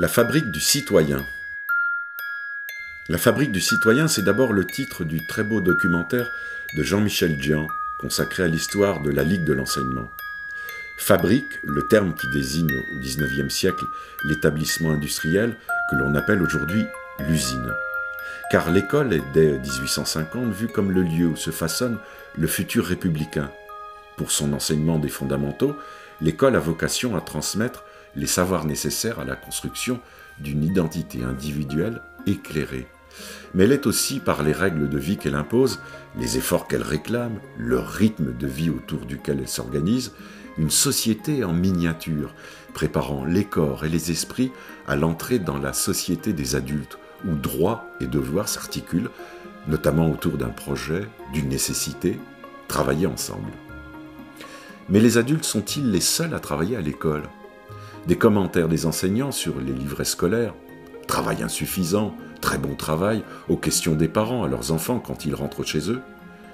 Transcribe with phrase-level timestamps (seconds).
[0.00, 1.26] La fabrique du citoyen.
[3.08, 6.30] La fabrique du citoyen, c'est d'abord le titre du très beau documentaire
[6.76, 7.66] de Jean-Michel Dian
[7.98, 10.08] consacré à l'histoire de la Ligue de l'enseignement.
[10.98, 13.84] Fabrique, le terme qui désigne au XIXe siècle
[14.24, 15.56] l'établissement industriel
[15.90, 16.86] que l'on appelle aujourd'hui
[17.26, 17.74] l'usine.
[18.52, 21.98] Car l'école est dès 1850 vue comme le lieu où se façonne
[22.36, 23.50] le futur républicain.
[24.16, 25.76] Pour son enseignement des fondamentaux,
[26.20, 27.82] l'école a vocation à transmettre
[28.16, 30.00] les savoirs nécessaires à la construction
[30.40, 32.86] d'une identité individuelle éclairée.
[33.54, 35.80] Mais elle est aussi, par les règles de vie qu'elle impose,
[36.18, 40.12] les efforts qu'elle réclame, le rythme de vie autour duquel elle s'organise,
[40.58, 42.34] une société en miniature,
[42.74, 44.52] préparant les corps et les esprits
[44.86, 49.10] à l'entrée dans la société des adultes, où droit et devoir s'articulent,
[49.66, 52.18] notamment autour d'un projet, d'une nécessité,
[52.68, 53.50] travailler ensemble.
[54.88, 57.24] Mais les adultes sont-ils les seuls à travailler à l'école?
[58.06, 60.54] Des commentaires des enseignants sur les livrets scolaires,
[61.06, 65.64] travail insuffisant, très bon travail, aux questions des parents à leurs enfants quand ils rentrent
[65.64, 66.00] chez eux.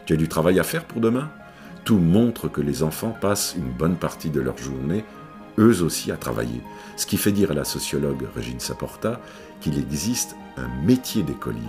[0.06, 1.31] Tu as du travail à faire pour demain?
[1.84, 5.05] Tout montre que les enfants passent une bonne partie de leur journée,
[5.59, 6.62] eux aussi, à travailler.
[6.97, 9.20] Ce qui fait dire à la sociologue Régine Saporta
[9.61, 11.61] qu'il existe un métier d'écolier.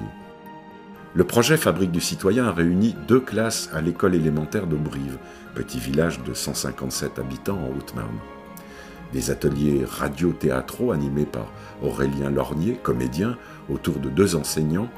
[1.13, 5.17] Le projet Fabrique du citoyen a réuni deux classes à l'école élémentaire d'Aubrive,
[5.53, 8.19] petit village de 157 habitants en Haute-Marne.
[9.15, 11.49] Des ateliers radio-théâtraux animés par
[11.81, 13.37] Aurélien Lornier, comédien,
[13.69, 14.89] autour de deux enseignants,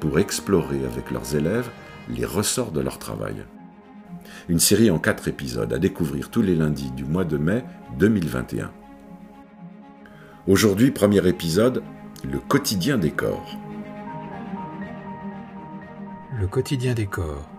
[0.00, 1.68] pour explorer avec leurs élèves
[2.08, 3.44] les ressorts de leur travail.
[4.48, 7.64] Une série en quatre épisodes à découvrir tous les lundis du mois de mai
[7.98, 8.70] 2021.
[10.48, 11.82] Aujourd'hui, premier épisode,
[12.24, 13.58] le quotidien des corps.
[16.40, 17.50] Le quotidien des corps.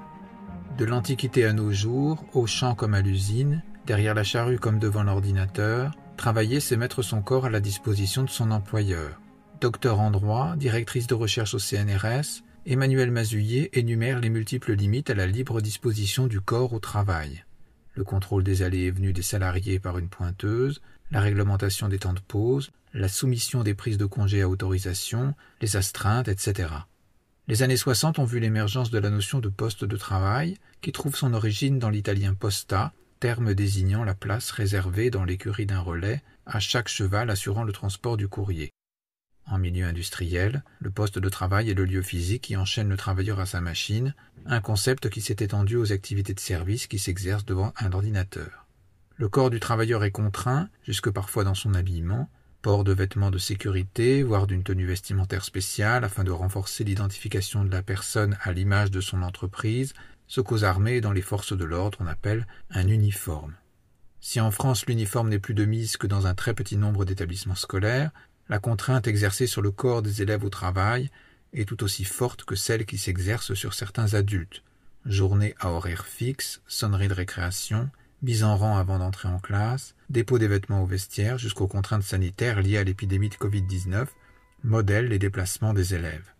[0.79, 5.03] De l'Antiquité à nos jours, au champ comme à l'usine, derrière la charrue comme devant
[5.03, 9.21] l'ordinateur, travailler c'est mettre son corps à la disposition de son employeur.
[9.61, 15.15] Docteur en droit, directrice de recherche au CNRS, Emmanuel Mazuillet énumère les multiples limites à
[15.15, 17.45] la libre disposition du corps au travail.
[17.93, 22.13] Le contrôle des allées et venues des salariés par une pointeuse, la réglementation des temps
[22.13, 26.69] de pause, la soumission des prises de congés à autorisation, les astreintes, etc.
[27.47, 31.15] Les années 60 ont vu l'émergence de la notion de poste de travail, qui trouve
[31.15, 36.59] son origine dans l'italien posta, terme désignant la place réservée dans l'écurie d'un relais à
[36.59, 38.71] chaque cheval assurant le transport du courrier.
[39.49, 43.39] En milieu industriel, le poste de travail est le lieu physique qui enchaîne le travailleur
[43.39, 44.13] à sa machine,
[44.45, 48.67] un concept qui s'est étendu aux activités de service qui s'exercent devant un ordinateur.
[49.15, 52.29] Le corps du travailleur est contraint, jusque parfois dans son habillement,
[52.61, 57.71] port de vêtements de sécurité, voire d'une tenue vestimentaire spéciale afin de renforcer l'identification de
[57.71, 59.93] la personne à l'image de son entreprise,
[60.27, 63.55] ce qu'aux armées et dans les forces de l'ordre on appelle un uniforme.
[64.19, 67.55] Si en France l'uniforme n'est plus de mise que dans un très petit nombre d'établissements
[67.55, 68.11] scolaires,
[68.49, 71.09] la contrainte exercée sur le corps des élèves au travail
[71.53, 74.63] est tout aussi forte que celle qui s'exerce sur certains adultes.
[75.05, 77.89] Journée à horaire fixe, sonnerie de récréation,
[78.21, 82.61] mise en rang avant d'entrer en classe, dépôt des vêtements au vestiaire jusqu'aux contraintes sanitaires
[82.61, 84.07] liées à l'épidémie de Covid-19,
[84.63, 86.33] modèlent les déplacements des élèves.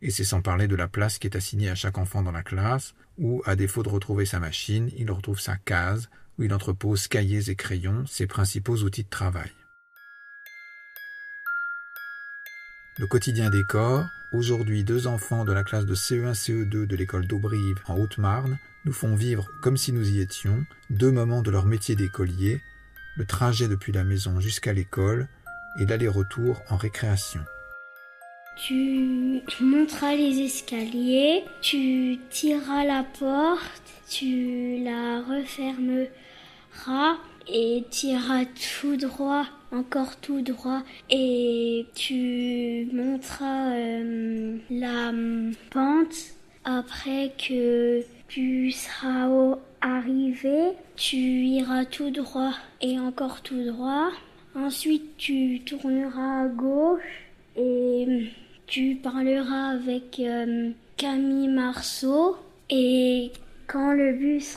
[0.00, 2.42] Et c'est sans parler de la place qui est assignée à chaque enfant dans la
[2.42, 7.08] classe, où, à défaut de retrouver sa machine, il retrouve sa case, où il entrepose
[7.08, 9.50] cahiers et crayons, ses principaux outils de travail.
[12.98, 17.76] Le quotidien des corps, aujourd'hui deux enfants de la classe de CE1-CE2 de l'école d'Aubrive
[17.86, 21.94] en Haute-Marne, nous font vivre, comme si nous y étions, deux moments de leur métier
[21.94, 22.60] d'écolier,
[23.16, 25.28] le trajet depuis la maison jusqu'à l'école
[25.78, 27.44] et l'aller-retour en récréation.
[28.66, 36.08] Tu monteras les escaliers, tu tireras la porte, tu la refermeras
[37.46, 38.08] et tu
[38.80, 45.12] tout droit, encore tout droit, et tu monteras euh, la
[45.70, 46.16] pente
[46.64, 54.10] après que tu seras arrivé, tu iras tout droit et encore tout droit.
[54.54, 58.30] Ensuite, tu tourneras à gauche et
[58.68, 62.36] tu parleras avec euh, Camille Marceau.
[62.70, 63.32] Et
[63.66, 64.56] quand le bus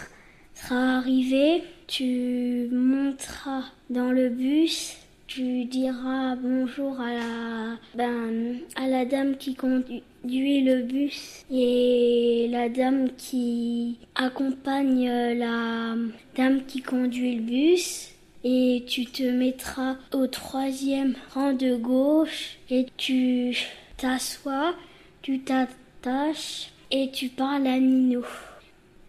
[0.54, 4.98] sera arrivé, tu monteras dans le bus,
[5.28, 12.68] tu diras bonjour à la, ben, à la dame qui conduit le bus et la
[12.68, 15.96] dame qui accompagne la
[16.36, 18.10] dame qui conduit le bus
[18.44, 23.56] et tu te mettras au troisième rang de gauche et tu
[24.02, 24.74] t'assois,
[25.22, 28.24] tu t'attaches et tu parles à Nino.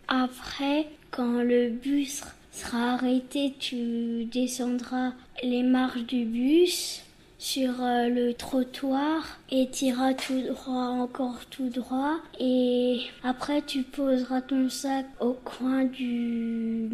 [0.07, 5.13] Après, quand le bus sera arrêté, tu descendras
[5.43, 7.03] les marches du bus.
[7.39, 12.19] sur euh, le trottoir et t'iras tout droit, encore tout droit.
[12.39, 16.89] Et après, tu poseras ton sac au coin du,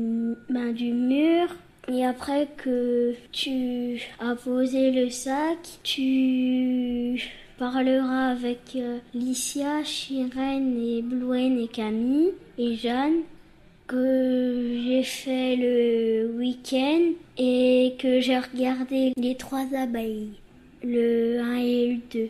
[0.48, 1.48] ben, du mur.
[1.88, 7.20] Et après que tu as posé le sac, tu
[7.58, 13.22] parleras avec euh, Licia, Chirène et Blouen et Camille et Jeanne
[13.88, 20.32] que j'ai fait le week-end et que j'ai regardé les trois abeilles,
[20.82, 22.28] le 1 et le 2.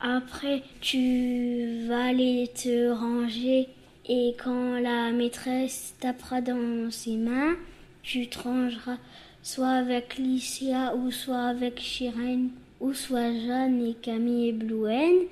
[0.00, 3.68] Après, tu vas aller te ranger
[4.08, 7.56] et quand la maîtresse tapera dans ses mains,
[8.02, 8.98] tu te rangeras
[9.42, 15.26] soit avec Licia ou soit avec Chirène ou soit Jeanne et Camille et Blouen.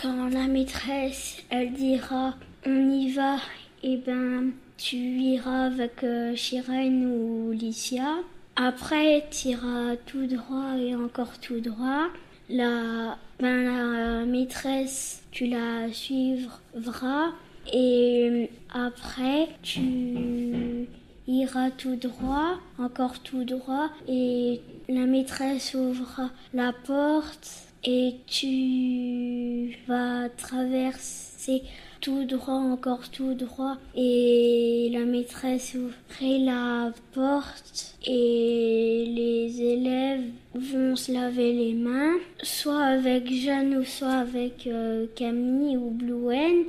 [0.00, 2.34] Quand la maîtresse, elle dira
[2.64, 3.36] on y va,
[3.82, 8.18] et eh ben tu iras avec euh, ou Licia.
[8.56, 12.08] Après, tu iras tout droit et encore tout droit.
[12.48, 17.32] La, ben, la maîtresse, tu la suivras.
[17.72, 20.88] Et après, tu
[21.26, 23.90] iras tout droit, encore tout droit.
[24.08, 31.62] Et la maîtresse ouvrira la porte et tu vas traverser
[32.00, 33.76] tout droit, encore tout droit.
[33.96, 42.82] Et la maîtresse ouvrait la porte et les élèves vont se laver les mains, soit
[42.82, 46.64] avec Jeanne ou soit avec euh, Camille ou Blouen.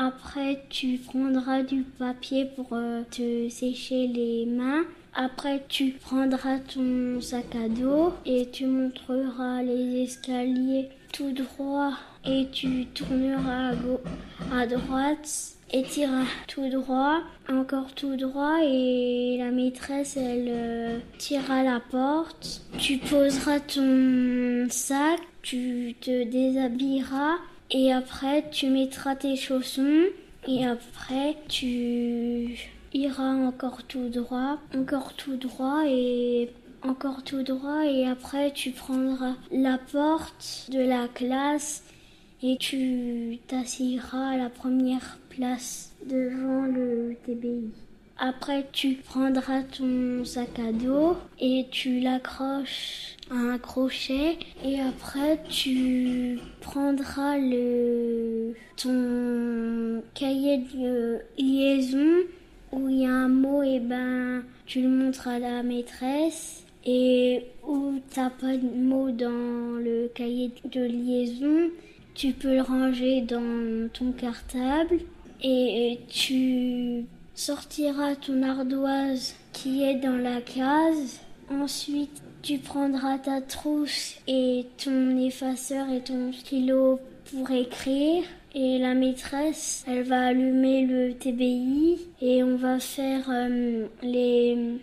[0.00, 4.84] Après, tu prendras du papier pour euh, te sécher les mains.
[5.12, 12.46] Après, tu prendras ton sac à dos et tu montreras les escaliers tout droit et
[12.52, 13.72] tu tourneras
[14.52, 17.18] à, droite et tireras tout droit,
[17.48, 22.62] encore tout droit et la maîtresse elle euh, tirera la porte.
[22.78, 27.38] Tu poseras ton sac, tu te déshabilleras
[27.70, 30.04] et après tu mettras tes chaussons
[30.46, 32.58] et après tu
[32.92, 36.50] iras encore tout droit, encore tout droit et
[36.82, 41.84] encore tout droit et après tu prendras la porte de la classe
[42.42, 47.70] et tu t'assiras à la première place devant le TBI.
[48.20, 56.38] Après, tu prendras ton sac à dos et tu l'accroches un crochet et après tu
[56.60, 62.24] prendras le ton cahier de liaison
[62.72, 67.44] où il y a un mot et ben tu le montres à la maîtresse et
[67.66, 71.70] où t'as pas de mot dans le cahier de liaison
[72.14, 74.98] tu peux le ranger dans ton cartable
[75.42, 77.04] et tu
[77.34, 81.20] sortiras ton ardoise qui est dans la case.
[81.48, 86.98] Ensuite, tu prendras ta trousse et ton effaceur et ton stylo
[87.30, 88.24] pour écrire.
[88.54, 94.80] Et la maîtresse, elle va allumer le TBI et on va faire euh, les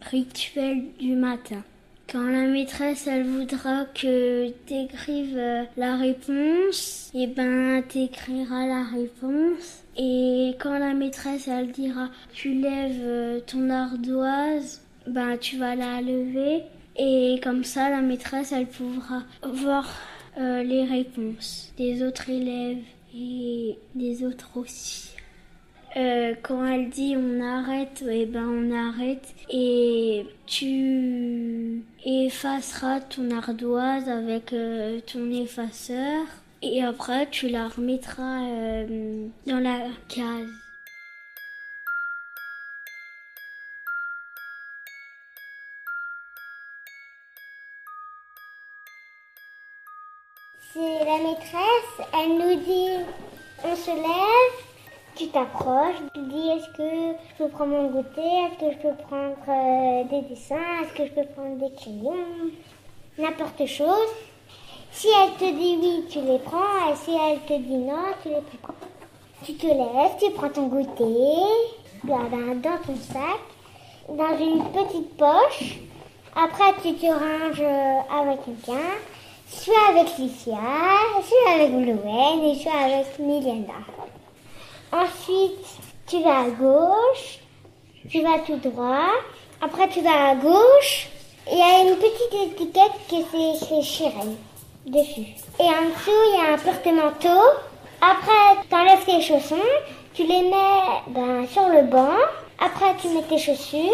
[0.00, 1.62] rituels du matin.
[2.10, 8.82] Quand la maîtresse elle voudra que t'écrives euh, la réponse, et eh ben t'écriras la
[8.82, 9.84] réponse.
[9.98, 16.00] Et quand la maîtresse elle dira tu lèves euh, ton ardoise, ben tu vas la
[16.00, 16.62] lever
[16.96, 19.88] et comme ça la maîtresse elle pourra voir
[20.38, 22.82] euh, les réponses des autres élèves
[23.16, 25.10] et des autres aussi.
[25.96, 34.08] Euh, quand elle dit on arrête, eh ben on arrête et tu effaceras ton ardoise
[34.08, 36.26] avec euh, ton effaceur
[36.62, 38.40] et après tu la remettras
[39.46, 39.78] dans la
[40.08, 40.63] case.
[50.72, 53.04] C'est la maîtresse, elle nous dit
[53.64, 54.64] on se lève,
[55.14, 58.94] tu t'approches, tu dis est-ce que je peux prendre mon goûter, est-ce que je peux
[59.04, 62.50] prendre euh, des dessins, est-ce que je peux prendre des crayons,
[63.18, 64.08] n'importe chose.
[64.90, 68.28] Si elle te dit oui, tu les prends, et si elle te dit non, tu
[68.28, 68.74] les prends.
[69.44, 71.04] Tu te lèves, tu prends ton goûter,
[72.04, 73.40] dans ton sac,
[74.08, 75.78] dans une petite poche.
[76.36, 78.90] Après, tu te ranges euh, avec quelqu'un,
[79.48, 80.56] soit avec Licia,
[81.22, 83.72] soit avec Louane et soit avec Milenda.
[84.92, 85.66] Ensuite,
[86.06, 87.38] tu vas à gauche,
[88.08, 89.10] tu vas tout droit.
[89.60, 91.08] Après, tu vas à gauche.
[91.50, 93.16] Il y a une petite étiquette que
[93.58, 94.36] c'est Chirel
[94.86, 95.26] dessus.
[95.58, 97.42] Et en dessous, il y a un porte-manteau.
[98.00, 99.56] Après, tu enlèves tes chaussons,
[100.12, 102.16] tu les mets ben, sur le banc.
[102.58, 103.90] Après, tu mets tes chaussures.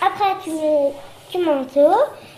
[0.00, 0.92] Après, tu mets
[1.32, 1.94] ton manteau.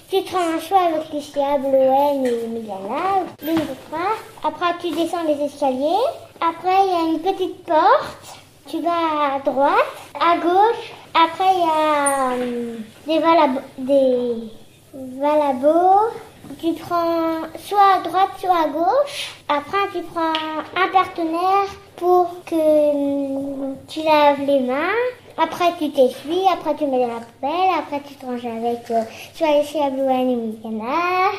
[0.08, 4.14] Tu te ranges soit avec Lucia, Bloen et Milana, l'une des trois.
[4.44, 6.06] Après, tu descends les escaliers.
[6.40, 8.38] Après, il y a une petite porte.
[8.68, 9.72] Tu vas à droite,
[10.14, 10.92] à gauche.
[11.12, 13.60] Après, il y a hum, des valabos.
[13.78, 16.12] Des valabos.
[16.60, 19.34] Tu prends soit à droite, soit à gauche.
[19.48, 20.34] Après, tu prends
[20.80, 24.94] un partenaire pour que hum, tu laves les mains.
[25.38, 29.02] Après, tu t'essuies, après, tu mets dans la poubelle, après, tu te ranges avec euh,
[29.34, 31.30] soit les chez Ablouane et Mikana.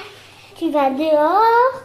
[0.55, 1.81] Tu vas dehors.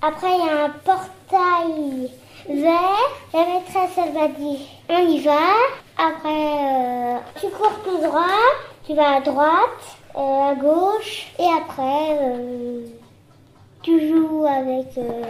[0.00, 2.10] Après, il y a un portail
[2.48, 3.12] vert.
[3.32, 5.38] La maîtresse, elle va dire on y va.
[5.96, 8.22] Après, euh, tu cours tout droit.
[8.84, 11.28] Tu vas à droite, euh, à gauche.
[11.38, 12.86] Et après, euh,
[13.82, 15.22] tu joues avec euh,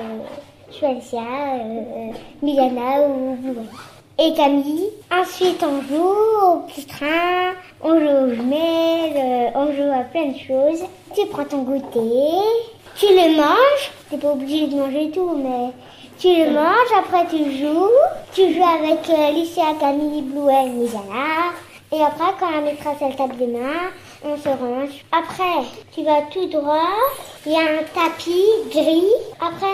[2.42, 3.36] Milana ou
[4.18, 4.90] et Camille.
[5.10, 7.52] Ensuite, on joue au petit train,
[7.82, 10.84] on joue au jumelles, euh, on joue à plein de choses.
[11.14, 12.40] Tu prends ton goûter,
[12.96, 13.90] tu le manges.
[14.10, 15.72] T'es pas obligé de manger tout, mais
[16.18, 16.92] tu le manges.
[16.98, 17.88] Après, tu joues.
[18.32, 21.52] Tu joues avec euh, Lucia, Camille, Blouet, Misana.
[21.92, 23.90] Et après, quand la maîtresse elle tape des mains,
[24.24, 25.04] on se range.
[25.10, 26.88] Après, tu vas tout droit.
[27.44, 29.04] Il y a un tapis gris.
[29.40, 29.66] Après,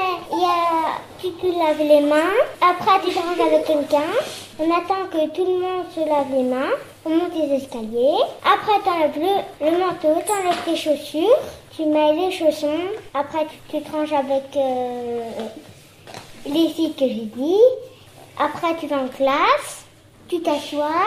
[1.20, 2.34] tu te laves les mains.
[2.60, 4.12] Après, tu te ranges avec quelqu'un.
[4.58, 6.72] On attend que tout le monde se lave les mains.
[7.04, 8.22] On monte les escaliers.
[8.44, 11.38] Après, tu enlèves le, le manteau, tu enlèves tes chaussures.
[11.76, 12.88] Tu mets les chaussons.
[13.14, 15.30] Après, tu, tu te ranges avec euh,
[16.46, 17.60] les filles que j'ai dit.
[18.38, 19.84] Après, tu vas en classe.
[20.28, 21.06] Tu t'assois.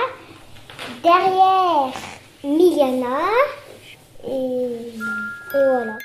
[1.04, 1.92] Derrière
[2.44, 3.20] Miliana.
[4.28, 4.98] Et, et
[5.54, 5.98] voilà.